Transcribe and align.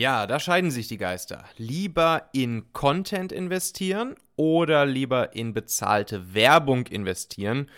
Ja, 0.00 0.26
da 0.26 0.40
scheiden 0.40 0.70
sich 0.70 0.88
die 0.88 0.96
Geister. 0.96 1.44
Lieber 1.58 2.30
in 2.32 2.72
Content 2.72 3.32
investieren 3.32 4.14
oder 4.34 4.86
lieber 4.86 5.36
in 5.36 5.52
bezahlte 5.52 6.32
Werbung 6.32 6.86
investieren, 6.86 7.68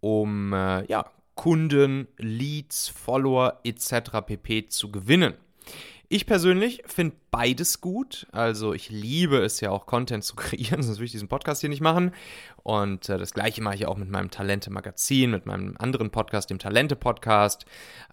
um 0.00 0.52
äh, 0.52 0.84
ja, 0.86 1.08
Kunden, 1.36 2.08
Leads, 2.16 2.88
Follower 2.88 3.60
etc. 3.62 4.10
pp. 4.26 4.66
zu 4.66 4.90
gewinnen. 4.90 5.34
Ich 6.10 6.24
persönlich 6.24 6.82
finde 6.86 7.16
beides 7.30 7.82
gut. 7.82 8.26
Also 8.32 8.72
ich 8.72 8.88
liebe 8.88 9.42
es 9.42 9.60
ja 9.60 9.70
auch, 9.70 9.84
Content 9.84 10.24
zu 10.24 10.36
kreieren, 10.36 10.82
sonst 10.82 10.96
würde 10.96 11.04
ich 11.04 11.12
diesen 11.12 11.28
Podcast 11.28 11.60
hier 11.60 11.68
nicht 11.68 11.82
machen. 11.82 12.12
Und 12.62 13.10
äh, 13.10 13.18
das 13.18 13.34
gleiche 13.34 13.62
mache 13.62 13.74
ich 13.74 13.86
auch 13.86 13.98
mit 13.98 14.08
meinem 14.08 14.30
Talente-Magazin, 14.30 15.30
mit 15.30 15.44
meinem 15.44 15.76
anderen 15.78 16.08
Podcast, 16.08 16.48
dem 16.48 16.58
Talente-Podcast. 16.58 17.66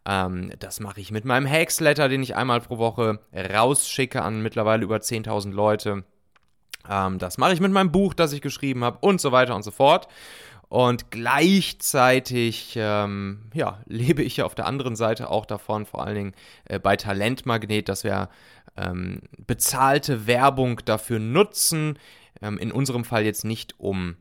Ähm, 0.06 0.52
das 0.60 0.82
mache 0.82 1.00
ich 1.00 1.12
mit 1.12 1.24
meinem 1.24 1.50
Hacks-Letter, 1.50 2.10
den 2.10 2.22
ich 2.22 2.36
einmal 2.36 2.60
pro 2.60 2.78
Woche 2.78 3.20
rausschicke 3.34 4.22
an 4.22 4.42
mittlerweile 4.42 4.84
über 4.84 4.98
10.000 4.98 5.54
Leute. 5.54 6.04
Ähm, 6.90 7.18
das 7.18 7.38
mache 7.38 7.54
ich 7.54 7.62
mit 7.62 7.72
meinem 7.72 7.94
Buch, 7.94 8.14
das 8.14 8.34
ich 8.34 8.42
geschrieben 8.42 8.84
habe 8.84 8.98
und 9.00 9.22
so 9.22 9.32
weiter 9.32 9.56
und 9.56 9.64
so 9.64 9.72
fort. 9.72 10.10
Und 10.76 11.10
gleichzeitig 11.10 12.74
ähm, 12.76 13.44
ja, 13.54 13.80
lebe 13.86 14.24
ich 14.24 14.36
ja 14.36 14.46
auf 14.46 14.56
der 14.56 14.66
anderen 14.66 14.98
Seite 14.98 15.30
auch 15.30 15.46
davon, 15.46 15.86
vor 15.86 16.06
allen 16.06 16.16
Dingen 16.16 16.34
äh, 16.66 16.80
bei 16.80 16.98
Talentmagnet, 16.98 17.88
dass 17.88 18.04
wir 18.04 18.28
ähm, 18.76 19.22
bezahlte 19.38 20.28
Werbung 20.28 20.82
dafür 20.84 21.20
nutzen. 21.20 21.98
Ähm, 22.42 22.58
in 22.58 22.74
unserem 22.74 23.06
Fall 23.06 23.24
jetzt 23.24 23.46
nicht, 23.46 23.80
um 23.80 24.18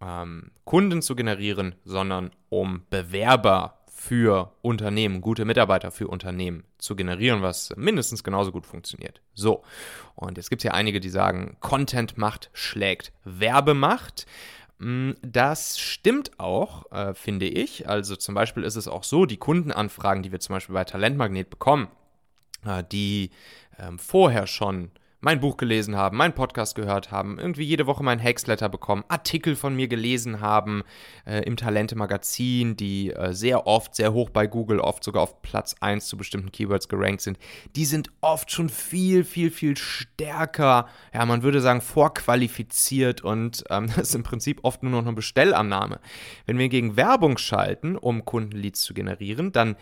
ähm, 0.00 0.52
Kunden 0.62 1.02
zu 1.02 1.16
generieren, 1.16 1.74
sondern 1.84 2.30
um 2.50 2.82
Bewerber 2.88 3.80
für 3.90 4.52
Unternehmen, 4.62 5.20
gute 5.20 5.44
Mitarbeiter 5.44 5.90
für 5.90 6.06
Unternehmen 6.06 6.62
zu 6.78 6.94
generieren, 6.94 7.42
was 7.42 7.74
mindestens 7.76 8.22
genauso 8.22 8.52
gut 8.52 8.64
funktioniert. 8.64 9.22
So, 9.34 9.64
und 10.14 10.36
jetzt 10.36 10.50
gibt 10.50 10.60
es 10.60 10.64
ja 10.64 10.70
einige, 10.70 11.00
die 11.00 11.08
sagen, 11.08 11.56
Content 11.58 12.16
macht 12.16 12.50
schlägt 12.52 13.10
Werbemacht. 13.24 14.24
Mm, 14.78 15.12
das 15.22 15.78
stimmt 15.78 16.38
auch, 16.38 16.90
äh, 16.92 17.14
finde 17.14 17.46
ich. 17.46 17.88
Also 17.88 18.16
zum 18.16 18.34
Beispiel 18.34 18.62
ist 18.62 18.76
es 18.76 18.88
auch 18.88 19.04
so, 19.04 19.26
die 19.26 19.38
Kundenanfragen, 19.38 20.22
die 20.22 20.32
wir 20.32 20.40
zum 20.40 20.54
Beispiel 20.54 20.74
bei 20.74 20.84
Talentmagnet 20.84 21.50
bekommen, 21.50 21.88
äh, 22.64 22.84
die 22.92 23.30
ähm, 23.78 23.98
vorher 23.98 24.46
schon 24.46 24.90
mein 25.26 25.40
Buch 25.40 25.56
gelesen 25.56 25.96
haben, 25.96 26.18
meinen 26.18 26.34
Podcast 26.34 26.76
gehört 26.76 27.10
haben, 27.10 27.40
irgendwie 27.40 27.64
jede 27.64 27.88
Woche 27.88 28.04
mein 28.04 28.20
Hexletter 28.20 28.68
bekommen, 28.68 29.02
Artikel 29.08 29.56
von 29.56 29.74
mir 29.74 29.88
gelesen 29.88 30.40
haben 30.40 30.84
äh, 31.26 31.40
im 31.40 31.56
Talente-Magazin, 31.56 32.76
die 32.76 33.10
äh, 33.10 33.32
sehr 33.32 33.66
oft, 33.66 33.96
sehr 33.96 34.12
hoch 34.12 34.30
bei 34.30 34.46
Google, 34.46 34.78
oft 34.78 35.02
sogar 35.02 35.24
auf 35.24 35.42
Platz 35.42 35.74
1 35.80 36.06
zu 36.06 36.16
bestimmten 36.16 36.52
Keywords 36.52 36.88
gerankt 36.88 37.22
sind, 37.22 37.40
die 37.74 37.86
sind 37.86 38.12
oft 38.20 38.52
schon 38.52 38.68
viel, 38.68 39.24
viel, 39.24 39.50
viel 39.50 39.76
stärker, 39.76 40.86
ja, 41.12 41.26
man 41.26 41.42
würde 41.42 41.60
sagen, 41.60 41.80
vorqualifiziert 41.80 43.22
und 43.22 43.64
ähm, 43.68 43.88
das 43.96 44.10
ist 44.10 44.14
im 44.14 44.22
Prinzip 44.22 44.60
oft 44.62 44.84
nur 44.84 44.92
noch 44.92 45.02
eine 45.02 45.12
Bestellannahme. 45.12 45.98
Wenn 46.46 46.56
wir 46.56 46.68
gegen 46.68 46.96
Werbung 46.96 47.36
schalten, 47.36 47.96
um 47.96 48.24
Kundenleads 48.24 48.80
zu 48.82 48.94
generieren, 48.94 49.50
dann 49.50 49.74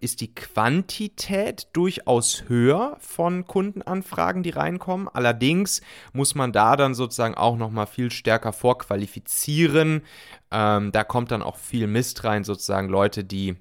ist 0.00 0.20
die 0.20 0.34
Quantität 0.34 1.68
durchaus 1.72 2.44
höher 2.48 2.96
von 2.98 3.46
Kundenanfragen, 3.46 4.42
die 4.42 4.50
reinkommen. 4.50 5.08
Allerdings 5.08 5.80
muss 6.12 6.34
man 6.34 6.52
da 6.52 6.76
dann 6.76 6.94
sozusagen 6.94 7.34
auch 7.34 7.56
nochmal 7.56 7.86
viel 7.86 8.10
stärker 8.10 8.52
vorqualifizieren. 8.52 10.02
Ähm, 10.50 10.90
da 10.90 11.04
kommt 11.04 11.30
dann 11.30 11.42
auch 11.42 11.56
viel 11.56 11.86
Mist 11.86 12.24
rein, 12.24 12.42
sozusagen 12.42 12.88
Leute, 12.88 13.22
die 13.22 13.56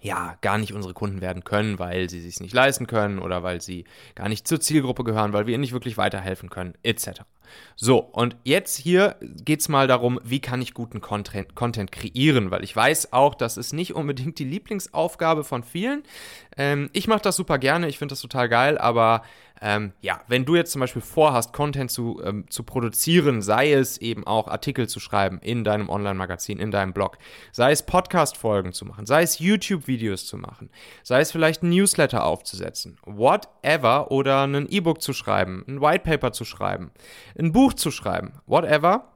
ja 0.00 0.36
gar 0.42 0.58
nicht 0.58 0.72
unsere 0.72 0.94
Kunden 0.94 1.20
werden 1.20 1.44
können, 1.44 1.78
weil 1.78 2.10
sie 2.10 2.20
sich 2.20 2.40
nicht 2.40 2.54
leisten 2.54 2.86
können 2.86 3.18
oder 3.18 3.42
weil 3.42 3.60
sie 3.60 3.84
gar 4.14 4.28
nicht 4.28 4.46
zur 4.46 4.60
Zielgruppe 4.60 5.02
gehören, 5.02 5.32
weil 5.32 5.46
wir 5.46 5.54
ihnen 5.54 5.62
nicht 5.62 5.72
wirklich 5.72 5.96
weiterhelfen 5.96 6.50
können, 6.50 6.74
etc. 6.82 7.22
So, 7.76 7.98
und 7.98 8.36
jetzt 8.44 8.76
hier 8.76 9.16
geht 9.20 9.60
es 9.60 9.68
mal 9.68 9.86
darum, 9.86 10.20
wie 10.22 10.40
kann 10.40 10.62
ich 10.62 10.74
guten 10.74 11.00
Content, 11.00 11.54
Content, 11.54 11.92
kreieren, 11.92 12.50
weil 12.50 12.64
ich 12.64 12.74
weiß 12.74 13.12
auch, 13.12 13.34
das 13.34 13.56
ist 13.56 13.72
nicht 13.72 13.94
unbedingt 13.94 14.38
die 14.38 14.44
Lieblingsaufgabe 14.44 15.44
von 15.44 15.62
vielen. 15.62 16.02
Ähm, 16.56 16.90
ich 16.92 17.08
mache 17.08 17.22
das 17.22 17.36
super 17.36 17.58
gerne, 17.58 17.88
ich 17.88 17.98
finde 17.98 18.12
das 18.12 18.20
total 18.20 18.48
geil, 18.48 18.78
aber 18.78 19.22
ähm, 19.60 19.92
ja, 20.02 20.20
wenn 20.26 20.44
du 20.44 20.56
jetzt 20.56 20.72
zum 20.72 20.80
Beispiel 20.80 21.00
vorhast, 21.00 21.52
Content 21.52 21.90
zu, 21.90 22.20
ähm, 22.24 22.44
zu 22.50 22.64
produzieren, 22.64 23.40
sei 23.40 23.72
es 23.72 23.98
eben 23.98 24.26
auch 24.26 24.48
Artikel 24.48 24.88
zu 24.88 25.00
schreiben 25.00 25.38
in 25.38 25.64
deinem 25.64 25.88
Online-Magazin, 25.88 26.58
in 26.58 26.70
deinem 26.70 26.92
Blog, 26.92 27.18
sei 27.52 27.72
es 27.72 27.82
Podcast-Folgen 27.82 28.72
zu 28.72 28.84
machen, 28.84 29.06
sei 29.06 29.22
es 29.22 29.38
YouTube-Videos 29.38 30.26
zu 30.26 30.36
machen, 30.36 30.70
sei 31.02 31.20
es 31.20 31.32
vielleicht 31.32 31.62
ein 31.62 31.70
Newsletter 31.70 32.24
aufzusetzen, 32.24 32.98
whatever, 33.04 34.10
oder 34.10 34.42
ein 34.42 34.68
E-Book 34.68 35.00
zu 35.00 35.12
schreiben, 35.12 35.64
ein 35.66 35.80
White 35.80 36.04
Paper 36.04 36.32
zu 36.32 36.44
schreiben, 36.44 36.90
ein 37.38 37.52
Buch 37.52 37.74
zu 37.74 37.90
schreiben, 37.90 38.32
whatever, 38.46 39.10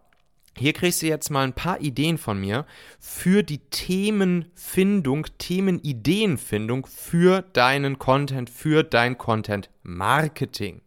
hier 0.56 0.72
kriegst 0.72 1.02
du 1.02 1.06
jetzt 1.06 1.30
mal 1.30 1.44
ein 1.44 1.52
paar 1.52 1.80
Ideen 1.80 2.18
von 2.18 2.40
mir 2.40 2.66
für 2.98 3.44
die 3.44 3.58
Themenfindung, 3.58 5.26
Themenideenfindung 5.38 6.86
für 6.86 7.42
deinen 7.42 7.98
Content, 7.98 8.50
für 8.50 8.82
dein 8.82 9.18
Content 9.18 9.70
Marketing. 9.84 10.80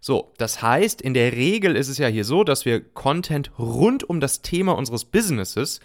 So, 0.00 0.32
das 0.38 0.62
heißt, 0.62 1.02
in 1.02 1.14
der 1.14 1.32
Regel 1.32 1.76
ist 1.76 1.88
es 1.88 1.98
ja 1.98 2.08
hier 2.08 2.24
so, 2.24 2.44
dass 2.44 2.64
wir 2.64 2.80
Content 2.80 3.50
rund 3.58 4.08
um 4.08 4.20
das 4.20 4.42
Thema 4.42 4.72
unseres 4.72 5.04
Businesses 5.04 5.80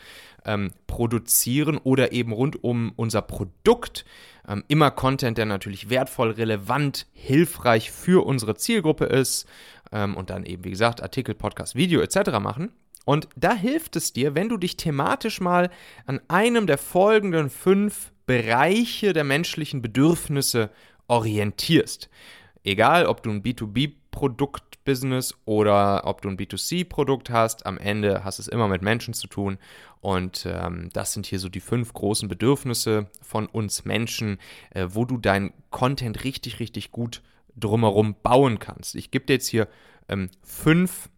ähm, 0.45 0.71
produzieren 0.87 1.77
oder 1.77 2.11
eben 2.11 2.31
rund 2.31 2.63
um 2.63 2.93
unser 2.95 3.21
Produkt. 3.21 4.05
Ähm, 4.47 4.63
immer 4.67 4.91
Content, 4.91 5.37
der 5.37 5.45
natürlich 5.45 5.89
wertvoll, 5.89 6.31
relevant, 6.31 7.07
hilfreich 7.13 7.91
für 7.91 8.25
unsere 8.25 8.55
Zielgruppe 8.55 9.05
ist. 9.05 9.45
Ähm, 9.91 10.15
und 10.15 10.29
dann 10.29 10.45
eben, 10.45 10.63
wie 10.63 10.71
gesagt, 10.71 11.01
Artikel, 11.01 11.35
Podcast, 11.35 11.75
Video 11.75 12.01
etc. 12.01 12.39
machen. 12.39 12.71
Und 13.05 13.27
da 13.35 13.55
hilft 13.55 13.95
es 13.95 14.13
dir, 14.13 14.35
wenn 14.35 14.49
du 14.49 14.57
dich 14.57 14.77
thematisch 14.77 15.41
mal 15.41 15.69
an 16.05 16.21
einem 16.27 16.67
der 16.67 16.77
folgenden 16.77 17.49
fünf 17.49 18.11
Bereiche 18.25 19.13
der 19.13 19.23
menschlichen 19.23 19.81
Bedürfnisse 19.81 20.69
orientierst. 21.07 22.09
Egal, 22.63 23.07
ob 23.07 23.23
du 23.23 23.31
ein 23.31 23.41
B2B-Produkt-Business 23.41 25.33
oder 25.45 26.05
ob 26.05 26.21
du 26.21 26.29
ein 26.29 26.37
B2C-Produkt 26.37 27.31
hast, 27.31 27.65
am 27.65 27.79
Ende 27.79 28.23
hast 28.23 28.37
es 28.37 28.47
immer 28.47 28.67
mit 28.67 28.83
Menschen 28.83 29.15
zu 29.15 29.27
tun. 29.27 29.57
Und 30.01 30.45
ähm, 30.47 30.89
das 30.93 31.13
sind 31.13 31.25
hier 31.25 31.39
so 31.39 31.49
die 31.49 31.61
fünf 31.61 31.93
großen 31.93 32.27
Bedürfnisse 32.27 33.07
von 33.21 33.47
uns 33.47 33.85
Menschen, 33.85 34.37
äh, 34.71 34.87
wo 34.89 35.05
du 35.05 35.17
dein 35.17 35.51
Content 35.71 36.23
richtig, 36.23 36.59
richtig 36.59 36.91
gut 36.91 37.23
drumherum 37.59 38.15
bauen 38.21 38.59
kannst. 38.59 38.95
Ich 38.95 39.11
gebe 39.11 39.25
dir 39.25 39.33
jetzt 39.33 39.47
hier 39.47 39.67
ähm, 40.07 40.29
fünf 40.43 41.09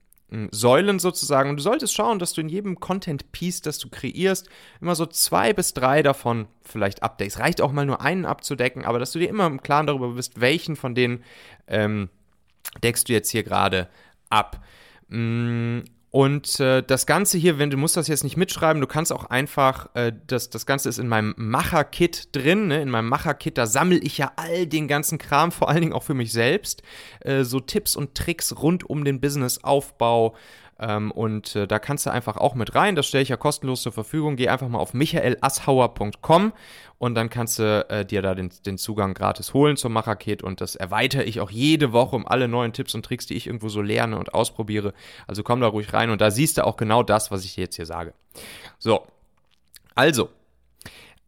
Säulen 0.52 1.00
sozusagen. 1.00 1.50
Und 1.50 1.58
du 1.58 1.64
solltest 1.64 1.94
schauen, 1.94 2.18
dass 2.18 2.32
du 2.32 2.40
in 2.40 2.48
jedem 2.48 2.80
Content-Piece, 2.80 3.62
das 3.62 3.80
du 3.80 3.90
kreierst, 3.90 4.50
immer 4.80 4.96
so 4.96 5.06
zwei 5.06 5.52
bis 5.52 5.74
drei 5.74 6.04
davon 6.04 6.48
vielleicht 6.62 7.04
abdeckst. 7.04 7.40
Reicht 7.40 7.60
auch 7.60 7.74
mal 7.74 7.86
nur 7.86 8.00
einen 8.02 8.26
abzudecken, 8.26 8.86
aber 8.86 8.98
dass 8.98 9.12
du 9.12 9.20
dir 9.20 9.28
immer 9.28 9.46
im 9.46 9.62
Klaren 9.62 9.88
darüber 9.88 10.12
bist, 10.12 10.40
welchen 10.40 10.78
von 10.78 10.96
denen 10.96 11.24
ähm, 11.68 12.10
deckst 12.82 13.10
du 13.10 13.14
jetzt 13.14 13.30
hier 13.30 13.44
gerade 13.44 13.90
ab. 14.30 14.64
Mm, 15.10 15.80
und 16.12 16.60
äh, 16.60 16.84
das 16.84 17.06
Ganze 17.06 17.38
hier, 17.38 17.58
wenn 17.58 17.70
du 17.70 17.78
musst 17.78 17.96
das 17.96 18.10
jetzt 18.10 18.26
nicht 18.26 18.36
mitschreiben, 18.36 18.82
du 18.82 18.88
kannst 18.88 19.14
auch 19.14 19.26
einfach, 19.26 19.90
äh, 19.94 20.12
das, 20.28 20.50
das 20.50 20.66
Ganze 20.66 20.90
ist 20.90 21.00
in 21.00 21.08
meinem 21.08 21.34
Macher-Kit 21.38 22.36
drin, 22.36 22.68
ne? 22.68 22.82
in 22.82 22.90
meinem 22.90 23.08
Macher-Kit, 23.08 23.58
da 23.58 23.66
sammle 23.66 23.98
ich 23.98 24.18
ja 24.18 24.34
all 24.36 24.68
den 24.68 24.90
ganzen 24.90 25.18
Kram, 25.18 25.54
vor 25.54 25.70
allen 25.70 25.80
Dingen 25.80 25.94
auch 25.94 26.04
für 26.04 26.14
mich 26.14 26.34
selbst, 26.34 26.84
äh, 27.22 27.46
so 27.46 27.62
Tipps 27.62 27.96
und 27.96 28.14
Tricks 28.14 28.62
rund 28.62 28.90
um 28.90 29.06
den 29.06 29.22
Businessaufbau, 29.22 30.36
ähm, 30.82 31.12
und 31.12 31.56
äh, 31.56 31.68
da 31.68 31.80
kannst 31.80 32.06
du 32.06 32.10
einfach 32.10 32.38
auch 32.38 32.56
mit 32.56 32.76
rein. 32.76 32.96
Das 32.96 33.08
stelle 33.08 33.22
ich 33.22 33.30
ja 33.30 33.38
kostenlos 33.38 33.84
zur 33.84 33.92
Verfügung. 33.92 34.36
Geh 34.36 34.50
einfach 34.50 34.68
mal 34.68 34.80
auf 34.80 34.94
michaelasshauer.com 34.94 36.54
und 36.98 37.16
dann 37.16 37.30
kannst 37.30 37.60
du 37.60 37.86
äh, 37.90 38.04
dir 38.04 38.22
da 38.22 38.36
den, 38.36 38.52
den 38.66 38.78
Zugang 38.78 39.14
gratis 39.14 39.54
holen 39.54 39.78
zum 39.78 39.94
Macherkit 39.94 40.44
und 40.44 40.60
das 40.60 40.76
erweitere 40.76 41.24
ich 41.24 41.40
auch 41.40 41.52
jede 41.52 41.94
Woche 41.94 42.16
um 42.16 42.28
alle 42.28 42.48
neuen 42.48 42.74
Tipps 42.74 42.96
und 42.96 43.06
Tricks, 43.06 43.28
die 43.28 43.36
ich 43.36 43.48
irgendwo 43.48 43.70
so 43.70 43.82
lerne 43.82 44.18
und 44.18 44.34
ausprobiere. 44.34 44.94
Also 45.28 45.44
komm 45.44 45.62
da 45.62 45.68
ruhig 45.68 45.94
rein 45.94 46.10
und 46.10 46.20
da 46.20 46.32
siehst 46.32 46.58
du 46.58 46.66
auch 46.66 46.78
genau 46.78 47.04
das, 47.04 47.32
was 47.32 47.46
ich 47.46 47.56
dir 47.56 47.62
jetzt 47.62 47.76
hier 47.76 47.86
sage. 47.86 48.14
So, 48.80 49.06
also, 49.94 50.30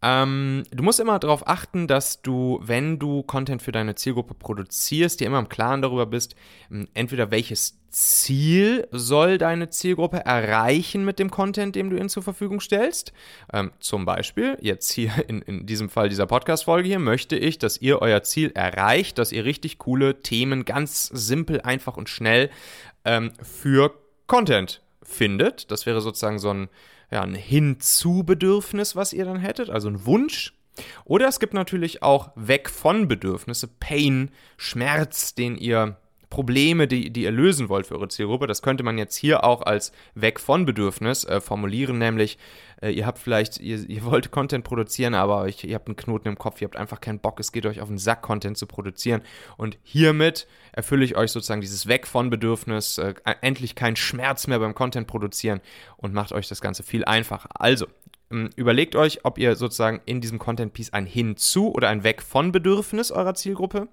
ähm, 0.03 0.63
du 0.69 0.83
musst 0.83 0.99
immer 0.99 1.17
darauf 1.17 1.47
achten, 1.47 1.87
dass 1.87 2.21
du, 2.21 2.59
wenn 2.61 2.99
du 2.99 3.23
Content 3.23 3.61
für 3.61 3.71
deine 3.71 3.95
Zielgruppe 3.95 4.33
produzierst, 4.33 5.21
dir 5.21 5.27
immer 5.27 5.39
im 5.39 5.47
Klaren 5.47 5.81
darüber 5.81 6.05
bist, 6.05 6.35
ähm, 6.69 6.89
entweder 6.93 7.31
welches 7.31 7.79
Ziel 7.89 8.85
soll 8.91 9.37
deine 9.37 9.69
Zielgruppe 9.69 10.17
erreichen 10.25 11.05
mit 11.05 11.19
dem 11.19 11.31
Content, 11.31 11.75
dem 11.75 11.89
du 11.89 11.95
ihnen 11.95 12.09
zur 12.09 12.21
Verfügung 12.21 12.59
stellst. 12.59 13.13
Ähm, 13.53 13.71
zum 13.79 14.03
Beispiel, 14.03 14.57
jetzt 14.59 14.91
hier 14.91 15.11
in, 15.29 15.41
in 15.43 15.65
diesem 15.65 15.89
Fall 15.89 16.09
dieser 16.09 16.25
Podcast-Folge 16.25 16.89
hier, 16.89 16.99
möchte 16.99 17.37
ich, 17.37 17.57
dass 17.57 17.79
ihr 17.79 18.01
euer 18.01 18.23
Ziel 18.23 18.51
erreicht, 18.55 19.17
dass 19.19 19.31
ihr 19.31 19.45
richtig 19.45 19.77
coole 19.77 20.21
Themen 20.21 20.65
ganz 20.65 21.05
simpel, 21.13 21.61
einfach 21.61 21.95
und 21.95 22.09
schnell 22.09 22.49
ähm, 23.05 23.31
für 23.41 23.93
Content 24.27 24.81
findet. 25.01 25.71
Das 25.71 25.85
wäre 25.85 26.01
sozusagen 26.01 26.39
so 26.39 26.49
ein 26.49 26.67
ja, 27.13 27.21
ein 27.21 27.35
Hinzu-Bedürfnis, 27.35 28.95
was 28.95 29.13
ihr 29.13 29.23
dann 29.25 29.37
hättet, 29.37 29.69
also 29.69 29.87
ein 29.87 30.07
Wunsch. 30.07 30.55
Oder 31.05 31.27
es 31.27 31.39
gibt 31.39 31.53
natürlich 31.53 32.01
auch 32.01 32.31
weg 32.35 32.71
von 32.71 33.07
Bedürfnisse, 33.07 33.67
Pain, 33.67 34.31
Schmerz, 34.57 35.35
den 35.35 35.55
ihr 35.55 35.97
Probleme, 36.33 36.87
die, 36.87 37.11
die 37.11 37.25
ihr 37.25 37.31
lösen 37.31 37.69
wollt 37.69 37.85
für 37.85 37.93
eure 37.93 38.07
Zielgruppe. 38.07 38.47
Das 38.47 38.63
könnte 38.63 38.83
man 38.83 38.97
jetzt 38.97 39.15
hier 39.15 39.43
auch 39.43 39.61
als 39.61 39.91
weg 40.15 40.39
von 40.39 40.65
Bedürfnis 40.65 41.25
äh, 41.25 41.39
formulieren, 41.39 41.99
nämlich 41.99 42.39
äh, 42.81 42.89
ihr 42.89 43.05
habt 43.05 43.19
vielleicht, 43.19 43.59
ihr, 43.59 43.87
ihr 43.87 44.03
wollt 44.05 44.31
Content 44.31 44.63
produzieren, 44.63 45.13
aber 45.13 45.41
euch, 45.41 45.63
ihr 45.63 45.75
habt 45.75 45.87
einen 45.87 45.95
Knoten 45.95 46.29
im 46.29 46.39
Kopf, 46.39 46.59
ihr 46.59 46.65
habt 46.65 46.75
einfach 46.75 47.01
keinen 47.01 47.19
Bock, 47.19 47.39
es 47.39 47.51
geht 47.51 47.67
euch 47.67 47.81
auf 47.81 47.87
den 47.87 47.99
Sack, 47.99 48.23
Content 48.23 48.57
zu 48.57 48.65
produzieren. 48.65 49.21
Und 49.57 49.77
hiermit 49.83 50.47
erfülle 50.71 51.05
ich 51.05 51.15
euch 51.15 51.31
sozusagen 51.31 51.61
dieses 51.61 51.87
weg 51.87 52.07
von 52.07 52.31
Bedürfnis, 52.31 52.97
äh, 52.97 53.13
endlich 53.41 53.75
keinen 53.75 53.95
Schmerz 53.95 54.47
mehr 54.47 54.57
beim 54.57 54.73
Content 54.73 55.05
produzieren 55.05 55.61
und 55.97 56.15
macht 56.15 56.31
euch 56.31 56.47
das 56.47 56.61
Ganze 56.61 56.81
viel 56.81 57.05
einfacher. 57.05 57.49
Also, 57.53 57.85
ähm, 58.31 58.49
überlegt 58.55 58.95
euch, 58.95 59.23
ob 59.23 59.37
ihr 59.37 59.55
sozusagen 59.55 60.01
in 60.07 60.19
diesem 60.19 60.39
Content 60.39 60.73
Piece 60.73 60.93
ein 60.93 61.05
Hinzu 61.05 61.71
oder 61.71 61.89
ein 61.89 62.03
Weg 62.03 62.23
von 62.23 62.51
Bedürfnis 62.51 63.11
eurer 63.11 63.35
Zielgruppe 63.35 63.87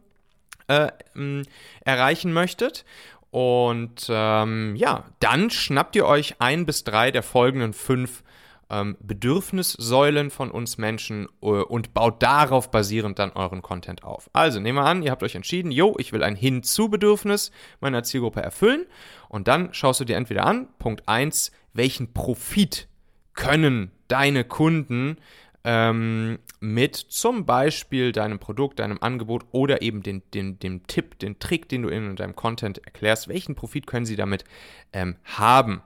äh, 0.71 1.43
erreichen 1.85 2.33
möchtet. 2.33 2.85
Und 3.31 4.07
ähm, 4.09 4.75
ja, 4.77 5.05
dann 5.21 5.51
schnappt 5.51 5.97
ihr 5.97 6.07
euch 6.07 6.37
ein 6.41 6.67
bis 6.67 6.85
drei 6.85 7.11
der 7.11 7.23
folgenden 7.23 7.73
fünf 7.73 8.25
ähm, 8.71 8.97
Bedürfnissäulen 9.01 10.31
von 10.31 10.51
uns 10.51 10.79
Menschen 10.79 11.27
äh, 11.43 11.47
und 11.47 11.95
baut 11.95 12.23
darauf 12.23 12.71
basierend 12.71 13.19
dann 13.19 13.33
euren 13.33 13.63
Content 13.63 14.05
auf. 14.05 14.31
Also 14.33 14.59
nehmen 14.61 14.79
wir 14.79 14.85
an, 14.85 15.03
ihr 15.03 15.11
habt 15.11 15.23
euch 15.23 15.35
entschieden, 15.35 15.71
jo, 15.71 15.97
ich 15.99 16.13
will 16.13 16.23
ein 16.23 16.37
Hinzu-Bedürfnis 16.37 17.51
meiner 17.81 18.03
Zielgruppe 18.03 18.43
erfüllen. 18.43 18.87
Und 19.29 19.49
dann 19.49 19.75
schaust 19.75 20.01
du 20.01 20.05
dir 20.05 20.17
entweder 20.17 20.47
an, 20.47 20.69
Punkt 20.79 21.09
1, 21.09 21.53
welchen 21.73 22.13
Profit 22.13 22.89
können 23.35 23.93
deine 24.09 24.45
Kunden 24.45 25.19
ähm, 25.65 26.39
mit 26.61 26.97
zum 26.97 27.45
Beispiel 27.45 28.13
deinem 28.13 28.39
Produkt, 28.39 28.79
deinem 28.79 28.99
Angebot 29.01 29.47
oder 29.53 29.83
eben 29.83 30.03
den, 30.03 30.23
den, 30.33 30.59
dem 30.59 30.87
Tipp, 30.87 31.19
den 31.19 31.39
Trick, 31.39 31.69
den 31.69 31.83
du 31.83 31.89
in 31.89 32.17
deinem 32.17 32.37
Content 32.37 32.79
erklärst, 32.85 33.29
welchen 33.29 33.55
Profit 33.55 33.87
können 33.87 34.07
sie 34.07 34.17
damit 34.17 34.45
ähm, 34.93 35.17
haben. 35.25 35.83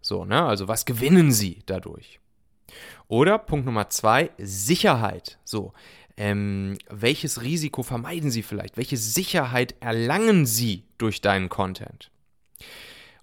So, 0.00 0.24
ne? 0.24 0.42
Also 0.42 0.68
was 0.68 0.84
gewinnen 0.84 1.32
sie 1.32 1.62
dadurch? 1.66 2.20
Oder 3.08 3.38
Punkt 3.38 3.66
Nummer 3.66 3.90
zwei, 3.90 4.30
Sicherheit. 4.38 5.38
So, 5.44 5.72
ähm, 6.16 6.76
welches 6.88 7.42
Risiko 7.42 7.82
vermeiden 7.82 8.30
sie 8.30 8.42
vielleicht? 8.42 8.76
Welche 8.76 8.96
Sicherheit 8.96 9.74
erlangen 9.80 10.46
sie 10.46 10.84
durch 10.98 11.20
deinen 11.20 11.48
Content? 11.48 12.10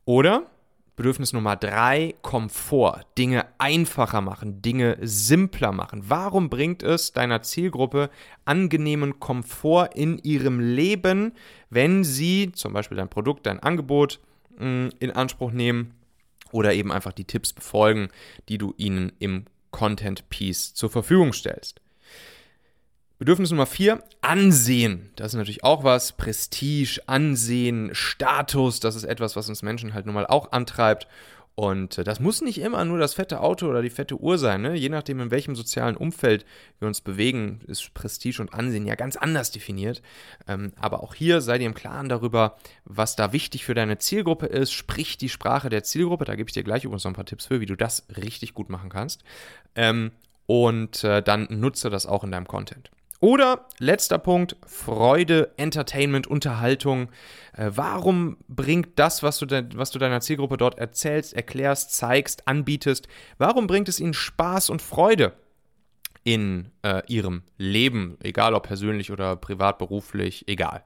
Oder 0.03 0.49
Bedürfnis 0.97 1.31
Nummer 1.31 1.55
drei, 1.55 2.15
Komfort. 2.23 3.05
Dinge 3.19 3.45
einfacher 3.59 4.19
machen, 4.19 4.63
Dinge 4.63 4.97
simpler 4.99 5.71
machen. 5.71 6.01
Warum 6.07 6.49
bringt 6.49 6.81
es 6.81 7.13
deiner 7.13 7.43
Zielgruppe 7.43 8.09
angenehmen 8.45 9.19
Komfort 9.19 9.91
in 9.93 10.17
ihrem 10.17 10.59
Leben, 10.59 11.33
wenn 11.69 12.03
sie 12.03 12.51
zum 12.51 12.73
Beispiel 12.73 12.97
dein 12.97 13.09
Produkt, 13.09 13.45
dein 13.45 13.59
Angebot 13.59 14.19
mm, 14.57 14.87
in 14.99 15.11
Anspruch 15.11 15.51
nehmen 15.51 15.93
oder 16.51 16.73
eben 16.73 16.91
einfach 16.91 17.13
die 17.13 17.25
Tipps 17.25 17.53
befolgen, 17.53 18.09
die 18.49 18.57
du 18.57 18.73
ihnen 18.77 19.11
im 19.19 19.45
Content 19.69 20.27
Piece 20.29 20.73
zur 20.73 20.89
Verfügung 20.89 21.31
stellst? 21.31 21.79
Bedürfnis 23.19 23.49
Nummer 23.49 23.65
vier, 23.65 24.03
Ansehen. 24.21 25.09
Das 25.15 25.33
ist 25.33 25.37
natürlich 25.37 25.63
auch 25.63 25.83
was. 25.83 26.11
Prestige, 26.11 27.01
Ansehen, 27.07 27.89
Status, 27.93 28.79
das 28.79 28.95
ist 28.95 29.05
etwas, 29.05 29.35
was 29.35 29.49
uns 29.49 29.63
Menschen 29.63 29.95
halt 29.95 30.05
nun 30.05 30.13
mal 30.13 30.27
auch 30.27 30.51
antreibt. 30.51 31.07
Und 31.55 31.97
äh, 31.97 32.03
das 32.03 32.19
muss 32.19 32.41
nicht 32.41 32.59
immer 32.59 32.85
nur 32.85 32.99
das 32.99 33.15
fette 33.15 33.41
Auto 33.41 33.67
oder 33.67 33.81
die 33.81 33.89
fette 33.89 34.19
Uhr 34.19 34.37
sein. 34.37 34.61
Ne? 34.61 34.75
Je 34.75 34.89
nachdem, 34.89 35.19
in 35.19 35.31
welchem 35.31 35.55
sozialen 35.55 35.97
Umfeld 35.97 36.45
wir 36.77 36.87
uns 36.87 37.01
bewegen, 37.01 37.61
ist 37.65 37.95
Prestige 37.95 38.39
und 38.39 38.53
Ansehen 38.53 38.85
ja 38.85 38.93
ganz 38.93 39.15
anders 39.15 39.49
definiert. 39.49 40.03
Ähm, 40.47 40.71
aber 40.79 41.01
auch 41.01 41.15
hier 41.15 41.41
sei 41.41 41.57
dir 41.57 41.65
im 41.65 41.73
Klaren 41.73 42.09
darüber, 42.09 42.57
was 42.85 43.15
da 43.15 43.33
wichtig 43.33 43.65
für 43.65 43.73
deine 43.73 43.97
Zielgruppe 43.97 44.45
ist. 44.45 44.71
Sprich 44.71 45.17
die 45.17 45.29
Sprache 45.29 45.69
der 45.69 45.81
Zielgruppe. 45.81 46.25
Da 46.25 46.35
gebe 46.35 46.47
ich 46.47 46.53
dir 46.53 46.63
gleich 46.63 46.83
übrigens 46.83 47.05
noch 47.05 47.11
ein 47.11 47.15
paar 47.15 47.25
Tipps 47.25 47.47
für, 47.47 47.59
wie 47.59 47.65
du 47.65 47.75
das 47.75 48.05
richtig 48.15 48.53
gut 48.53 48.69
machen 48.69 48.91
kannst. 48.91 49.23
Ähm, 49.73 50.11
und 50.45 51.03
äh, 51.03 51.23
dann 51.23 51.47
nutze 51.49 51.89
das 51.89 52.05
auch 52.05 52.23
in 52.23 52.29
deinem 52.29 52.47
Content. 52.47 52.91
Oder 53.19 53.65
letzter 53.79 54.19
Punkt, 54.19 54.55
Freude, 54.65 55.51
Entertainment, 55.57 56.27
Unterhaltung. 56.27 57.09
Äh, 57.53 57.71
warum 57.73 58.37
bringt 58.47 58.99
das, 58.99 59.23
was 59.23 59.39
du, 59.39 59.47
de, 59.47 59.65
was 59.73 59.89
du 59.91 59.97
deiner 59.97 60.21
Zielgruppe 60.21 60.57
dort 60.57 60.77
erzählst, 60.77 61.33
erklärst, 61.33 61.95
zeigst, 61.95 62.47
anbietest, 62.47 63.07
warum 63.39 63.65
bringt 63.65 63.89
es 63.89 63.99
ihnen 63.99 64.13
Spaß 64.13 64.69
und 64.69 64.83
Freude 64.83 65.33
in 66.23 66.71
äh, 66.83 67.01
ihrem 67.07 67.41
Leben, 67.57 68.17
egal 68.21 68.53
ob 68.53 68.67
persönlich 68.67 69.11
oder 69.11 69.35
privat, 69.35 69.79
beruflich, 69.79 70.47
egal. 70.47 70.83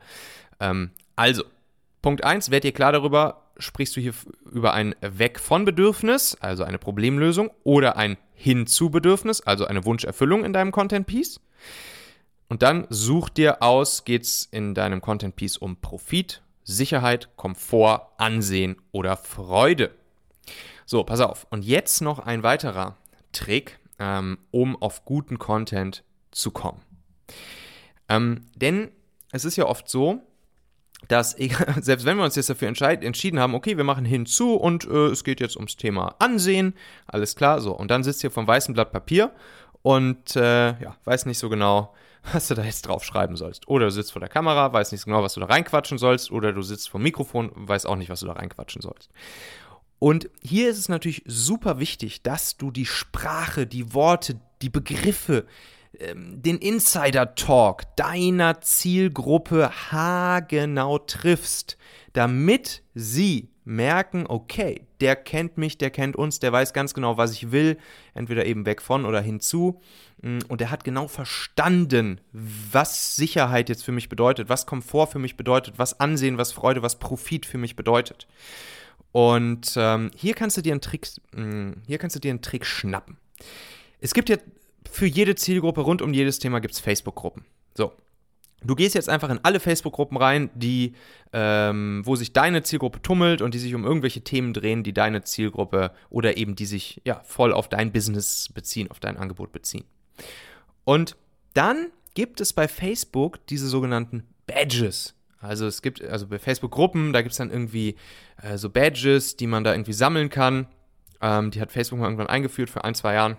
Ähm, 0.59 0.91
also, 1.17 1.43
Punkt 2.01 2.23
1, 2.23 2.49
werd 2.51 2.63
dir 2.63 2.71
klar 2.71 2.93
darüber, 2.93 3.49
sprichst 3.57 3.95
du 3.95 3.99
hier 3.99 4.13
über 4.51 4.73
ein 4.73 4.95
Weg 5.01 5.39
von 5.39 5.65
Bedürfnis, 5.65 6.37
also 6.39 6.63
eine 6.63 6.77
Problemlösung, 6.77 7.51
oder 7.63 7.97
ein 7.97 8.17
Hinzu 8.33 8.89
Bedürfnis, 8.89 9.41
also 9.41 9.65
eine 9.65 9.83
Wunscherfüllung 9.83 10.45
in 10.45 10.53
deinem 10.53 10.71
Content 10.71 11.07
Piece. 11.07 11.41
Und 12.51 12.63
dann 12.63 12.85
such 12.89 13.29
dir 13.29 13.63
aus, 13.63 14.03
geht 14.03 14.23
es 14.23 14.45
in 14.51 14.73
deinem 14.75 14.99
Content 14.99 15.37
Piece 15.37 15.55
um 15.55 15.77
Profit, 15.77 16.41
Sicherheit, 16.65 17.29
Komfort, 17.37 18.09
Ansehen 18.17 18.75
oder 18.91 19.15
Freude. 19.15 19.91
So, 20.85 21.05
pass 21.05 21.21
auf. 21.21 21.47
Und 21.49 21.63
jetzt 21.63 22.01
noch 22.01 22.19
ein 22.19 22.43
weiterer 22.43 22.97
Trick, 23.31 23.79
ähm, 23.99 24.37
um 24.51 24.75
auf 24.81 25.05
guten 25.05 25.39
Content 25.39 26.03
zu 26.31 26.51
kommen. 26.51 26.81
Ähm, 28.09 28.41
denn 28.57 28.91
es 29.31 29.45
ist 29.45 29.55
ja 29.55 29.65
oft 29.65 29.87
so, 29.87 30.19
dass, 31.07 31.31
selbst 31.79 32.05
wenn 32.05 32.17
wir 32.17 32.25
uns 32.25 32.35
jetzt 32.35 32.49
dafür 32.49 32.67
entschieden 32.67 33.39
haben, 33.39 33.55
okay, 33.55 33.77
wir 33.77 33.85
machen 33.85 34.03
hinzu 34.03 34.55
und 34.55 34.83
äh, 34.89 35.05
es 35.05 35.23
geht 35.23 35.39
jetzt 35.39 35.55
ums 35.55 35.77
Thema 35.77 36.17
Ansehen, 36.19 36.73
alles 37.07 37.37
klar, 37.37 37.61
so. 37.61 37.71
Und 37.71 37.91
dann 37.91 38.03
sitzt 38.03 38.25
ihr 38.25 38.29
vom 38.29 38.45
weißen 38.45 38.73
Blatt 38.73 38.91
Papier 38.91 39.31
und 39.83 40.35
äh, 40.35 40.77
ja, 40.81 40.97
weiß 41.05 41.27
nicht 41.27 41.39
so 41.39 41.47
genau, 41.47 41.93
was 42.33 42.47
du 42.47 42.55
da 42.55 42.63
jetzt 42.63 42.87
drauf 42.87 43.03
schreiben 43.03 43.35
sollst. 43.35 43.67
Oder 43.67 43.85
du 43.85 43.91
sitzt 43.91 44.11
vor 44.11 44.19
der 44.19 44.29
Kamera, 44.29 44.71
weißt 44.71 44.91
nicht 44.91 45.05
genau, 45.05 45.23
was 45.23 45.33
du 45.33 45.39
da 45.39 45.47
reinquatschen 45.47 45.97
sollst, 45.97 46.31
oder 46.31 46.53
du 46.53 46.61
sitzt 46.61 46.89
vor 46.89 46.99
dem 46.99 47.03
Mikrofon, 47.03 47.51
weißt 47.55 47.87
auch 47.87 47.95
nicht, 47.95 48.09
was 48.09 48.21
du 48.21 48.27
da 48.27 48.33
reinquatschen 48.33 48.81
sollst. 48.81 49.09
Und 49.99 50.29
hier 50.41 50.69
ist 50.69 50.79
es 50.79 50.89
natürlich 50.89 51.23
super 51.27 51.79
wichtig, 51.79 52.23
dass 52.23 52.57
du 52.57 52.71
die 52.71 52.85
Sprache, 52.87 53.67
die 53.67 53.93
Worte, 53.93 54.39
die 54.61 54.69
Begriffe, 54.69 55.45
ähm, 55.99 56.41
den 56.41 56.57
Insider-Talk 56.57 57.95
deiner 57.95 58.61
Zielgruppe 58.61 59.69
haargenau 59.91 60.99
triffst, 60.99 61.77
damit 62.13 62.81
sie 62.95 63.49
merken, 63.63 64.25
okay, 64.27 64.87
der 65.01 65.15
kennt 65.15 65.57
mich, 65.57 65.77
der 65.77 65.91
kennt 65.91 66.15
uns, 66.15 66.39
der 66.39 66.51
weiß 66.51 66.73
ganz 66.73 66.93
genau, 66.93 67.17
was 67.17 67.33
ich 67.33 67.51
will, 67.51 67.77
entweder 68.13 68.45
eben 68.45 68.65
weg 68.65 68.81
von 68.81 69.05
oder 69.05 69.21
hinzu. 69.21 69.81
Mm, 70.21 70.39
und 70.47 70.61
der 70.61 70.71
hat 70.71 70.83
genau 70.83 71.07
verstanden, 71.07 72.21
was 72.31 73.15
Sicherheit 73.15 73.69
jetzt 73.69 73.83
für 73.83 73.91
mich 73.91 74.09
bedeutet, 74.09 74.49
was 74.49 74.65
Komfort 74.65 75.07
für 75.07 75.19
mich 75.19 75.37
bedeutet, 75.37 75.75
was 75.77 75.99
Ansehen, 75.99 76.37
was 76.37 76.51
Freude, 76.51 76.81
was 76.81 76.99
Profit 76.99 77.45
für 77.45 77.57
mich 77.57 77.75
bedeutet. 77.75 78.27
Und 79.11 79.73
ähm, 79.75 80.11
hier 80.15 80.33
kannst 80.33 80.57
du 80.57 80.61
dir 80.61 80.73
einen 80.73 80.81
Trick, 80.81 81.07
mm, 81.33 81.71
hier 81.87 81.97
kannst 81.97 82.15
du 82.15 82.19
dir 82.19 82.31
einen 82.31 82.41
Trick 82.41 82.65
schnappen. 82.65 83.17
Es 83.99 84.13
gibt 84.13 84.29
ja 84.29 84.37
für 84.89 85.05
jede 85.05 85.35
Zielgruppe 85.35 85.81
rund 85.81 86.01
um 86.01 86.13
jedes 86.13 86.39
Thema 86.39 86.59
gibt 86.59 86.73
es 86.73 86.79
Facebook-Gruppen. 86.79 87.45
So, 87.75 87.93
Du 88.63 88.75
gehst 88.75 88.93
jetzt 88.93 89.09
einfach 89.09 89.29
in 89.29 89.39
alle 89.41 89.59
Facebook-Gruppen 89.59 90.17
rein, 90.17 90.51
die, 90.53 90.93
ähm, 91.33 92.03
wo 92.05 92.15
sich 92.15 92.31
deine 92.31 92.61
Zielgruppe 92.61 93.01
tummelt 93.01 93.41
und 93.41 93.55
die 93.55 93.59
sich 93.59 93.73
um 93.73 93.83
irgendwelche 93.83 94.21
Themen 94.21 94.53
drehen, 94.53 94.83
die 94.83 94.93
deine 94.93 95.23
Zielgruppe 95.23 95.91
oder 96.11 96.37
eben 96.37 96.55
die 96.55 96.67
sich 96.67 97.01
ja 97.03 97.21
voll 97.23 97.53
auf 97.53 97.69
dein 97.69 97.91
Business 97.91 98.49
beziehen, 98.53 98.91
auf 98.91 98.99
dein 98.99 99.17
Angebot 99.17 99.51
beziehen. 99.51 99.85
Und 100.83 101.15
dann 101.53 101.91
gibt 102.13 102.41
es 102.41 102.53
bei 102.53 102.67
Facebook 102.67 103.45
diese 103.47 103.67
sogenannten 103.67 104.27
Badges. 104.47 105.15
Also 105.39 105.65
es 105.65 105.81
gibt, 105.81 106.01
also 106.03 106.27
bei 106.27 106.39
Facebook-Gruppen, 106.39 107.13
da 107.13 107.21
gibt 107.21 107.31
es 107.31 107.37
dann 107.37 107.49
irgendwie 107.49 107.95
äh, 108.41 108.57
so 108.57 108.69
Badges, 108.69 109.37
die 109.37 109.47
man 109.47 109.63
da 109.63 109.73
irgendwie 109.73 109.93
sammeln 109.93 110.29
kann. 110.29 110.67
Ähm, 111.19 111.51
die 111.51 111.61
hat 111.61 111.71
Facebook 111.71 111.99
mal 111.99 112.05
irgendwann 112.05 112.27
eingeführt 112.27 112.69
für 112.69 112.83
ein, 112.83 112.95
zwei 112.95 113.15
Jahren. 113.15 113.37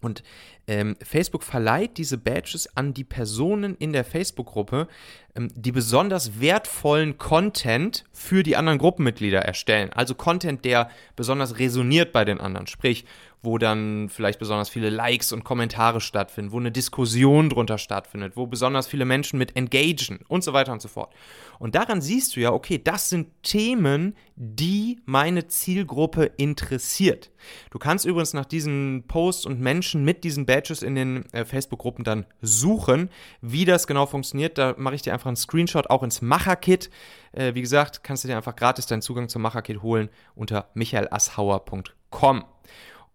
Und 0.00 0.22
ähm, 0.68 0.96
Facebook 1.02 1.42
verleiht 1.42 1.98
diese 1.98 2.18
Badges 2.18 2.76
an 2.76 2.94
die 2.94 3.02
Personen 3.02 3.74
in 3.76 3.92
der 3.92 4.04
Facebook-Gruppe, 4.04 4.86
ähm, 5.34 5.48
die 5.54 5.72
besonders 5.72 6.40
wertvollen 6.40 7.18
Content 7.18 8.04
für 8.12 8.44
die 8.44 8.54
anderen 8.54 8.78
Gruppenmitglieder 8.78 9.40
erstellen. 9.40 9.92
Also 9.92 10.14
Content, 10.14 10.64
der 10.64 10.90
besonders 11.16 11.58
resoniert 11.58 12.12
bei 12.12 12.24
den 12.24 12.38
anderen. 12.40 12.68
Sprich, 12.68 13.06
wo 13.42 13.58
dann 13.58 14.08
vielleicht 14.08 14.38
besonders 14.38 14.68
viele 14.68 14.90
Likes 14.90 15.32
und 15.32 15.44
Kommentare 15.44 16.00
stattfinden, 16.00 16.52
wo 16.52 16.58
eine 16.58 16.72
Diskussion 16.72 17.50
drunter 17.50 17.78
stattfindet, 17.78 18.36
wo 18.36 18.46
besonders 18.46 18.88
viele 18.88 19.04
Menschen 19.04 19.38
mit 19.38 19.56
engagen 19.56 20.20
und 20.28 20.42
so 20.42 20.52
weiter 20.52 20.72
und 20.72 20.82
so 20.82 20.88
fort. 20.88 21.14
Und 21.58 21.74
daran 21.74 22.00
siehst 22.00 22.34
du 22.34 22.40
ja, 22.40 22.52
okay, 22.52 22.80
das 22.82 23.08
sind 23.08 23.28
Themen, 23.42 24.16
die 24.34 25.00
meine 25.04 25.46
Zielgruppe 25.46 26.24
interessiert. 26.36 27.30
Du 27.70 27.78
kannst 27.78 28.04
übrigens 28.04 28.32
nach 28.32 28.44
diesen 28.44 29.04
Posts 29.06 29.46
und 29.46 29.60
Menschen 29.60 30.04
mit 30.04 30.24
diesen 30.24 30.46
Badges 30.46 30.82
in 30.82 30.94
den 30.94 31.32
äh, 31.32 31.44
Facebook-Gruppen 31.44 32.04
dann 32.04 32.26
suchen, 32.40 33.10
wie 33.40 33.64
das 33.64 33.86
genau 33.86 34.06
funktioniert. 34.06 34.58
Da 34.58 34.74
mache 34.76 34.96
ich 34.96 35.02
dir 35.02 35.12
einfach 35.12 35.26
einen 35.26 35.36
Screenshot 35.36 35.90
auch 35.90 36.02
ins 36.02 36.22
Macher-Kit. 36.22 36.90
Äh, 37.32 37.54
wie 37.54 37.60
gesagt, 37.60 38.02
kannst 38.02 38.24
du 38.24 38.28
dir 38.28 38.36
einfach 38.36 38.56
gratis 38.56 38.86
deinen 38.86 39.02
Zugang 39.02 39.28
zum 39.28 39.42
Macher-Kit 39.42 39.82
holen 39.82 40.08
unter 40.34 40.70
michaelasshauer.com. 40.74 42.44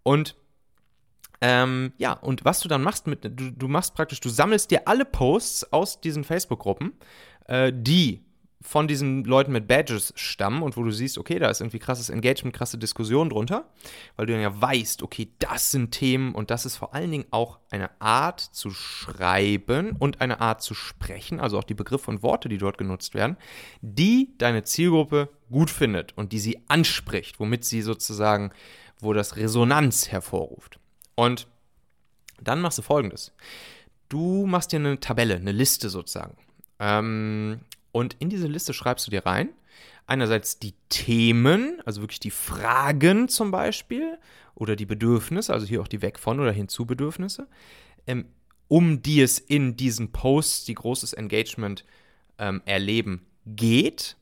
Und 0.04 0.36
ähm, 1.42 1.92
ja, 1.98 2.14
und 2.14 2.46
was 2.46 2.62
du 2.62 2.70
dann 2.70 2.84
machst 2.84 3.08
mit, 3.08 3.26
du, 3.26 3.52
du 3.52 3.68
machst 3.68 3.96
praktisch, 3.96 4.22
du 4.22 4.30
sammelst 4.30 4.72
dir 4.72 4.88
alle 4.88 5.04
Posts 5.04 5.74
aus 5.74 6.00
diesen 6.00 6.24
Facebook-Gruppen, 6.24 6.94
äh, 7.48 7.74
die 7.76 8.24
von 8.64 8.88
diesen 8.88 9.26
Leuten 9.26 9.52
mit 9.52 9.68
Badges 9.68 10.14
stammen 10.16 10.64
und 10.64 10.78
wo 10.78 10.84
du 10.84 10.92
siehst, 10.92 11.18
okay, 11.18 11.38
da 11.38 11.50
ist 11.50 11.60
irgendwie 11.60 11.80
krasses 11.80 12.10
Engagement, 12.10 12.56
krasse 12.56 12.78
Diskussion 12.78 13.30
drunter, 13.30 13.70
weil 14.16 14.26
du 14.26 14.34
dann 14.34 14.42
ja 14.42 14.62
weißt, 14.62 15.04
okay, 15.04 15.34
das 15.40 15.72
sind 15.72 15.92
Themen 15.92 16.34
und 16.34 16.50
das 16.50 16.66
ist 16.66 16.78
vor 16.78 16.96
allen 16.96 17.12
Dingen 17.12 17.26
auch 17.32 17.60
eine 17.70 17.90
Art 18.00 18.40
zu 18.40 18.72
schreiben 18.72 19.98
und 20.00 20.22
eine 20.22 20.40
Art 20.40 20.62
zu 20.62 20.74
sprechen, 20.74 21.42
also 21.42 21.60
auch 21.60 21.66
die 21.66 21.74
Begriffe 21.74 22.10
und 22.10 22.24
Worte, 22.24 22.48
die 22.48 22.58
dort 22.58 22.78
genutzt 22.78 23.16
werden, 23.16 23.36
die 23.82 24.34
deine 24.38 24.64
Zielgruppe 24.64 25.28
gut 25.52 25.70
findet 25.70 26.18
und 26.18 26.32
die 26.32 26.40
sie 26.40 26.64
anspricht, 26.68 27.42
womit 27.42 27.66
sie 27.66 27.82
sozusagen 27.82 28.52
wo 29.04 29.14
das 29.14 29.36
Resonanz 29.36 30.10
hervorruft. 30.12 30.80
Und 31.16 31.48
dann 32.42 32.62
machst 32.62 32.78
du 32.78 32.82
folgendes. 32.82 33.32
Du 34.10 34.46
machst 34.46 34.72
dir 34.72 34.80
eine 34.80 35.00
Tabelle, 35.00 35.36
eine 35.36 35.52
Liste 35.52 35.90
sozusagen. 35.90 36.38
Ähm, 36.80 37.62
und 37.92 38.16
in 38.20 38.30
diese 38.30 38.48
Liste 38.48 38.74
schreibst 38.74 39.08
du 39.08 39.12
dir 39.12 39.26
rein, 39.26 39.50
einerseits 40.06 40.60
die 40.60 40.74
Themen, 40.90 41.82
also 41.86 42.02
wirklich 42.02 42.20
die 42.20 42.32
Fragen 42.32 43.30
zum 43.30 43.52
Beispiel, 43.52 44.18
oder 44.56 44.76
die 44.76 44.86
Bedürfnisse, 44.86 45.54
also 45.54 45.66
hier 45.66 45.82
auch 45.82 45.88
die 45.88 46.02
Weg 46.02 46.20
von 46.20 46.40
oder 46.40 46.52
hinzu 46.52 46.86
Bedürfnisse, 46.86 47.48
ähm, 48.06 48.26
um 48.68 49.02
die 49.02 49.22
es 49.22 49.40
in 49.40 49.76
diesen 49.78 50.12
Posts, 50.12 50.66
die 50.66 50.76
großes 50.76 51.14
Engagement 51.14 51.86
ähm, 52.38 52.62
erleben, 52.66 53.26
geht. 53.46 54.18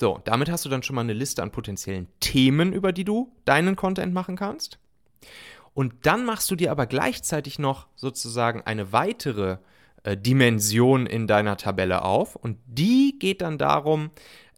So, 0.00 0.20
damit 0.24 0.48
hast 0.48 0.64
du 0.64 0.68
dann 0.68 0.82
schon 0.82 0.94
mal 0.94 1.02
eine 1.02 1.12
Liste 1.12 1.42
an 1.42 1.50
potenziellen 1.50 2.06
Themen, 2.20 2.72
über 2.72 2.92
die 2.92 3.04
du 3.04 3.32
deinen 3.44 3.74
Content 3.74 4.14
machen 4.14 4.36
kannst. 4.36 4.78
Und 5.74 6.06
dann 6.06 6.24
machst 6.24 6.50
du 6.50 6.56
dir 6.56 6.70
aber 6.70 6.86
gleichzeitig 6.86 7.58
noch 7.58 7.88
sozusagen 7.96 8.62
eine 8.62 8.92
weitere 8.92 9.58
äh, 10.04 10.16
Dimension 10.16 11.06
in 11.06 11.26
deiner 11.26 11.56
Tabelle 11.56 12.02
auf. 12.04 12.36
Und 12.36 12.58
die 12.66 13.16
geht 13.18 13.42
dann 13.42 13.58
darum, 13.58 14.10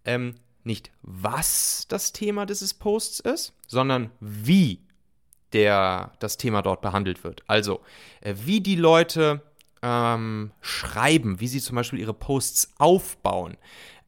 ähm, 0.05 0.35
nicht 0.63 0.91
was 1.03 1.87
das 1.89 2.13
Thema 2.13 2.45
dieses 2.45 2.75
Posts 2.75 3.21
ist, 3.21 3.55
sondern 3.67 4.11
wie 4.21 4.81
der, 5.55 6.13
das 6.21 6.37
Thema 6.37 6.61
dort 6.61 6.83
behandelt 6.83 7.25
wird. 7.25 7.43
Also, 7.47 7.81
äh, 8.21 8.35
wie 8.45 8.61
die 8.61 8.77
Leute 8.77 9.43
ähm, 9.83 10.53
schreiben, 10.61 11.41
wie 11.41 11.49
sie 11.49 11.61
zum 11.61 11.77
Beispiel 11.77 11.99
ihre 11.99 12.15
Posts 12.15 12.75
aufbauen, 12.79 13.57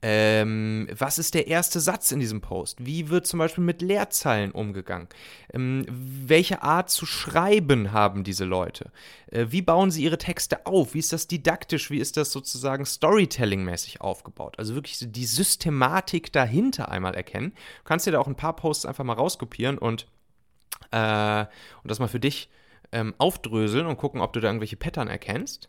ähm, 0.05 0.89
was 0.99 1.19
ist 1.19 1.35
der 1.35 1.47
erste 1.47 1.79
Satz 1.79 2.11
in 2.11 2.19
diesem 2.19 2.41
Post? 2.41 2.85
Wie 2.85 3.09
wird 3.09 3.25
zum 3.25 3.39
Beispiel 3.39 3.63
mit 3.63 3.83
Leerzeilen 3.83 4.51
umgegangen? 4.51 5.07
Ähm, 5.53 5.87
welche 5.89 6.63
Art 6.63 6.91
zu 6.91 7.07
schreiben 7.07 7.93
haben 7.93 8.25
diese 8.25 8.45
Leute? 8.45 8.91
Äh, 9.29 9.47
wie 9.51 9.63
bauen 9.63 9.93
sie 9.93 10.03
ihre 10.03 10.19
Texte 10.19 10.67
auf? 10.67 10.95
Wie 10.95 10.99
ist 10.99 11.13
das 11.13 11.29
didaktisch? 11.29 11.91
Wie 11.91 11.99
ist 11.99 12.17
das 12.17 12.33
sozusagen 12.33 12.85
Storytelling-mäßig 12.85 14.01
aufgebaut? 14.01 14.59
Also 14.59 14.75
wirklich 14.75 14.99
die 15.01 15.25
Systematik 15.25 16.33
dahinter 16.33 16.91
einmal 16.91 17.15
erkennen. 17.15 17.53
Du 17.53 17.85
kannst 17.85 18.05
dir 18.05 18.11
da 18.11 18.19
auch 18.19 18.27
ein 18.27 18.35
paar 18.35 18.57
Posts 18.57 18.87
einfach 18.87 19.05
mal 19.05 19.13
rauskopieren 19.13 19.79
und, 19.79 20.09
äh, 20.91 21.43
und 21.43 21.91
das 21.91 22.01
mal 22.01 22.09
für 22.09 22.21
dich 22.21 22.51
ähm, 22.91 23.15
aufdröseln 23.19 23.87
und 23.87 23.99
gucken, 23.99 24.21
ob 24.21 24.33
du 24.33 24.41
da 24.41 24.49
irgendwelche 24.49 24.77
Pattern 24.77 25.07
erkennst. 25.07 25.69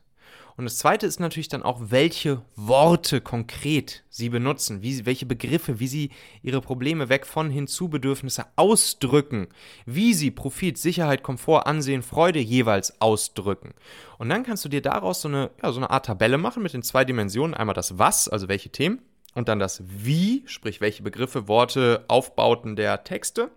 Und 0.56 0.66
das 0.66 0.78
zweite 0.78 1.06
ist 1.06 1.20
natürlich 1.20 1.48
dann 1.48 1.64
auch, 1.64 1.80
welche 1.90 2.42
Worte 2.56 3.22
konkret 3.22 4.04
sie 4.10 4.30
benutzen, 4.30 4.82
wie, 4.82 5.06
welche 5.06 5.26
Begriffe, 5.26 5.80
wie 5.80 5.88
sie 5.88 6.12
ihre 6.42 6.62
Probleme 6.62 7.10
weg 7.10 7.26
von 7.26 7.50
hinzu 7.50 7.90
Bedürfnisse 7.90 8.46
ausdrücken, 8.56 9.48
wie 9.86 10.14
sie 10.14 10.32
Profit, 10.32 10.78
Sicherheit, 10.78 11.24
Komfort, 11.24 11.66
Ansehen, 11.66 12.04
Freude 12.04 12.40
jeweils 12.40 13.02
ausdrücken. 13.02 13.74
Und 14.20 14.30
dann 14.30 14.44
kannst 14.44 14.64
du 14.64 14.70
dir 14.70 14.82
daraus 14.82 15.22
so 15.22 15.28
eine, 15.28 15.50
ja, 15.62 15.72
so 15.72 15.80
eine 15.80 15.90
Art 15.90 16.06
Tabelle 16.06 16.38
machen 16.38 16.62
mit 16.64 16.74
den 16.74 16.84
zwei 16.84 17.04
Dimensionen. 17.04 17.54
Einmal 17.54 17.74
das 17.74 17.98
Was, 17.98 18.28
also 18.28 18.48
welche 18.48 18.70
Themen, 18.70 19.02
und 19.36 19.48
dann 19.50 19.60
das 19.60 19.82
Wie, 19.86 20.44
sprich 20.46 20.82
welche 20.82 21.04
Begriffe, 21.04 21.48
Worte, 21.48 22.06
Aufbauten 22.08 22.76
der 22.76 23.04
Texte 23.04 23.50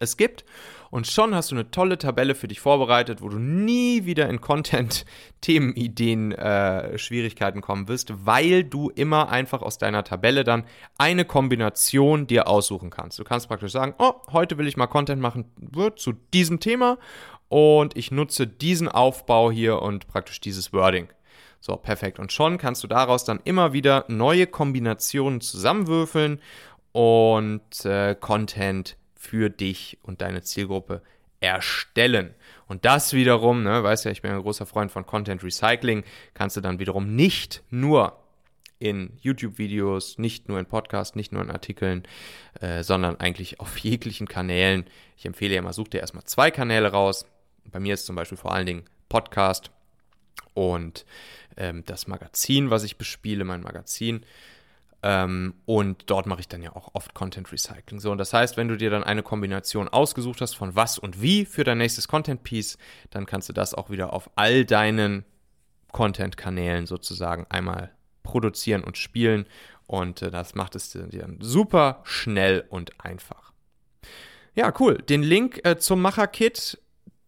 es 0.00 0.16
gibt. 0.16 0.44
Und 0.90 1.06
schon 1.06 1.34
hast 1.34 1.50
du 1.50 1.54
eine 1.54 1.70
tolle 1.70 1.98
Tabelle 1.98 2.34
für 2.34 2.48
dich 2.48 2.60
vorbereitet, 2.60 3.20
wo 3.20 3.28
du 3.28 3.38
nie 3.38 4.06
wieder 4.06 4.28
in 4.28 4.40
Content-Themenideen 4.40 6.32
äh, 6.32 7.60
kommen 7.60 7.88
wirst, 7.88 8.26
weil 8.26 8.64
du 8.64 8.88
immer 8.90 9.28
einfach 9.28 9.60
aus 9.62 9.76
deiner 9.78 10.04
Tabelle 10.04 10.44
dann 10.44 10.64
eine 10.96 11.26
Kombination 11.26 12.26
dir 12.26 12.48
aussuchen 12.48 12.88
kannst. 12.90 13.18
Du 13.18 13.24
kannst 13.24 13.48
praktisch 13.48 13.72
sagen, 13.72 13.94
oh, 13.98 14.14
heute 14.32 14.56
will 14.56 14.66
ich 14.66 14.78
mal 14.78 14.86
Content 14.86 15.20
machen 15.20 15.44
zu 15.96 16.14
diesem 16.32 16.58
Thema 16.60 16.96
und 17.48 17.96
ich 17.96 18.10
nutze 18.10 18.46
diesen 18.46 18.88
Aufbau 18.88 19.50
hier 19.50 19.82
und 19.82 20.06
praktisch 20.08 20.40
dieses 20.40 20.72
Wording. 20.72 21.08
So, 21.60 21.76
perfekt. 21.76 22.18
Und 22.18 22.32
schon 22.32 22.56
kannst 22.56 22.84
du 22.84 22.88
daraus 22.88 23.24
dann 23.24 23.40
immer 23.44 23.72
wieder 23.72 24.04
neue 24.08 24.46
Kombinationen 24.46 25.40
zusammenwürfeln 25.40 26.40
und 26.92 27.84
äh, 27.84 28.14
Content 28.14 28.96
für 29.28 29.50
dich 29.50 29.98
und 30.02 30.22
deine 30.22 30.42
Zielgruppe 30.42 31.02
erstellen. 31.40 32.34
Und 32.66 32.84
das 32.84 33.12
wiederum, 33.12 33.62
ne, 33.62 33.82
weißt 33.82 34.06
ja, 34.06 34.10
ich 34.10 34.22
bin 34.22 34.32
ein 34.32 34.40
großer 34.40 34.64
Freund 34.64 34.90
von 34.90 35.04
Content 35.04 35.44
Recycling, 35.44 36.02
kannst 36.34 36.56
du 36.56 36.60
dann 36.60 36.78
wiederum 36.78 37.14
nicht 37.14 37.62
nur 37.70 38.18
in 38.78 39.12
YouTube-Videos, 39.20 40.18
nicht 40.18 40.48
nur 40.48 40.58
in 40.58 40.66
Podcasts, 40.66 41.14
nicht 41.14 41.32
nur 41.32 41.42
in 41.42 41.50
Artikeln, 41.50 42.04
äh, 42.60 42.82
sondern 42.82 43.16
eigentlich 43.16 43.60
auf 43.60 43.76
jeglichen 43.78 44.28
Kanälen. 44.28 44.84
Ich 45.16 45.26
empfehle 45.26 45.54
ja 45.54 45.62
mal, 45.62 45.72
such 45.72 45.88
dir 45.88 46.00
erstmal 46.00 46.24
zwei 46.24 46.50
Kanäle 46.50 46.88
raus. 46.88 47.26
Bei 47.70 47.80
mir 47.80 47.94
ist 47.94 48.06
zum 48.06 48.16
Beispiel 48.16 48.38
vor 48.38 48.52
allen 48.52 48.66
Dingen 48.66 48.84
Podcast 49.08 49.70
und 50.54 51.04
ähm, 51.56 51.82
das 51.84 52.06
Magazin, 52.06 52.70
was 52.70 52.84
ich 52.84 52.96
bespiele, 52.96 53.44
mein 53.44 53.60
Magazin. 53.60 54.24
Ähm, 55.02 55.54
und 55.64 56.04
dort 56.06 56.26
mache 56.26 56.40
ich 56.40 56.48
dann 56.48 56.62
ja 56.62 56.74
auch 56.74 56.90
oft 56.94 57.14
Content 57.14 57.52
Recycling. 57.52 58.00
So, 58.00 58.10
und 58.10 58.18
das 58.18 58.32
heißt, 58.32 58.56
wenn 58.56 58.68
du 58.68 58.76
dir 58.76 58.90
dann 58.90 59.04
eine 59.04 59.22
Kombination 59.22 59.88
ausgesucht 59.88 60.40
hast 60.40 60.54
von 60.54 60.74
was 60.74 60.98
und 60.98 61.22
wie 61.22 61.44
für 61.44 61.62
dein 61.62 61.78
nächstes 61.78 62.08
Content 62.08 62.42
Piece, 62.42 62.78
dann 63.10 63.26
kannst 63.26 63.48
du 63.48 63.52
das 63.52 63.74
auch 63.74 63.90
wieder 63.90 64.12
auf 64.12 64.30
all 64.34 64.64
deinen 64.64 65.24
Content-Kanälen 65.92 66.86
sozusagen 66.86 67.46
einmal 67.48 67.92
produzieren 68.24 68.82
und 68.82 68.98
spielen. 68.98 69.46
Und 69.86 70.22
äh, 70.22 70.30
das 70.30 70.54
macht 70.54 70.74
es 70.74 70.90
dir 70.90 71.06
dann 71.06 71.38
super 71.40 72.00
schnell 72.04 72.64
und 72.68 73.00
einfach. 73.00 73.52
Ja, 74.54 74.72
cool. 74.80 74.98
Den 74.98 75.22
Link 75.22 75.60
äh, 75.64 75.78
zum 75.78 76.02
Macher-Kit 76.02 76.78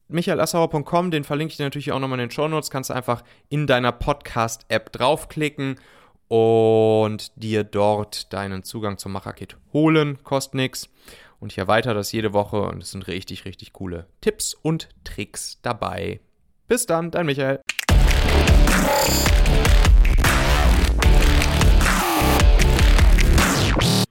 michaelassauer.com, 0.08 1.12
den 1.12 1.22
verlinke 1.22 1.52
ich 1.52 1.56
dir 1.56 1.62
natürlich 1.62 1.92
auch 1.92 2.00
nochmal 2.00 2.18
in 2.18 2.26
den 2.26 2.30
Show 2.32 2.48
Notes. 2.48 2.70
Kannst 2.70 2.90
du 2.90 2.94
einfach 2.94 3.22
in 3.48 3.68
deiner 3.68 3.92
Podcast-App 3.92 4.90
draufklicken 4.92 5.76
und 6.30 7.32
dir 7.34 7.64
dort 7.64 8.32
deinen 8.32 8.62
Zugang 8.62 8.98
zum 8.98 9.10
Macherkit 9.10 9.56
holen. 9.72 10.22
Kostet 10.22 10.54
nichts. 10.54 10.88
Und 11.40 11.50
ich 11.50 11.58
erweitere 11.58 11.94
das 11.94 12.12
jede 12.12 12.32
Woche 12.32 12.62
und 12.62 12.84
es 12.84 12.92
sind 12.92 13.08
richtig, 13.08 13.44
richtig 13.46 13.72
coole 13.72 14.06
Tipps 14.20 14.54
und 14.54 14.90
Tricks 15.02 15.58
dabei. 15.62 16.20
Bis 16.68 16.86
dann, 16.86 17.10
dein 17.10 17.26
Michael. 17.26 17.60